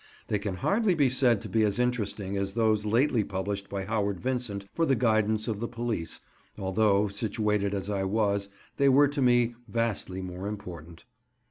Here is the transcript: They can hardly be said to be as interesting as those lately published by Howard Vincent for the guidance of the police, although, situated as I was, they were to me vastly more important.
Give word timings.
They 0.29 0.39
can 0.39 0.55
hardly 0.55 0.95
be 0.95 1.11
said 1.11 1.41
to 1.41 1.47
be 1.47 1.61
as 1.61 1.77
interesting 1.77 2.35
as 2.35 2.53
those 2.53 2.87
lately 2.87 3.23
published 3.23 3.69
by 3.69 3.83
Howard 3.85 4.19
Vincent 4.19 4.65
for 4.73 4.83
the 4.83 4.95
guidance 4.95 5.47
of 5.47 5.59
the 5.59 5.67
police, 5.67 6.19
although, 6.57 7.07
situated 7.07 7.75
as 7.75 7.87
I 7.87 8.05
was, 8.05 8.49
they 8.77 8.89
were 8.89 9.07
to 9.09 9.21
me 9.21 9.53
vastly 9.67 10.23
more 10.23 10.47
important. 10.47 11.05